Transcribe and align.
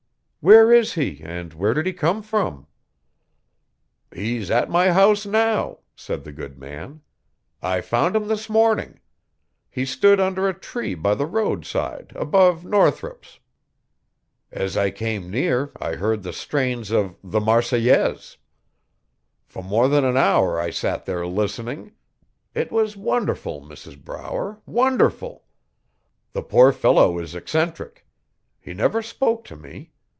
'Where 0.43 0.73
is 0.73 0.93
he 0.95 1.21
and 1.23 1.53
where 1.53 1.75
did 1.75 1.85
he 1.85 1.93
come 1.93 2.23
from?' 2.23 2.65
'He's 4.11 4.49
at 4.49 4.71
my 4.71 4.91
house 4.91 5.23
now,' 5.23 5.81
said 5.95 6.23
the 6.23 6.31
good 6.31 6.57
man. 6.57 7.01
'I 7.61 7.81
found 7.81 8.15
him 8.15 8.27
this 8.27 8.49
morning. 8.49 8.99
He 9.69 9.85
stood 9.85 10.19
under 10.19 10.47
a 10.49 10.59
tree 10.59 10.95
by 10.95 11.13
the 11.13 11.27
road 11.27 11.63
side, 11.63 12.11
above 12.15 12.65
Northrup's. 12.65 13.37
As 14.51 14.75
I 14.75 14.89
came 14.89 15.29
near 15.29 15.71
I 15.79 15.93
heard 15.93 16.23
the 16.23 16.33
strains 16.33 16.89
of 16.89 17.17
"The 17.23 17.39
Marseillaise". 17.39 18.37
For 19.45 19.61
more 19.63 19.87
than 19.87 20.03
an 20.03 20.17
hour 20.17 20.59
I 20.59 20.71
sat 20.71 21.05
there 21.05 21.27
listening. 21.27 21.91
It 22.55 22.71
was 22.71 22.97
wonderful, 22.97 23.61
Mrs 23.61 24.03
Brower, 24.03 24.59
wonderful! 24.65 25.43
The 26.31 26.41
poor 26.41 26.71
fellow 26.71 27.19
is 27.19 27.35
eccentric. 27.35 28.07
He 28.59 28.73
never 28.73 29.03
spoke 29.03 29.43
to 29.43 29.55
me. 29.55 29.91